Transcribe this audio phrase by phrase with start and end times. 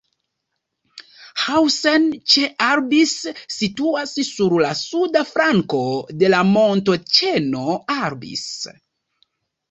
[1.41, 2.05] Hausen
[2.35, 3.11] ĉe Albis
[3.55, 5.81] situas sur la suda flanko
[6.23, 8.47] de la montoĉeno Albis.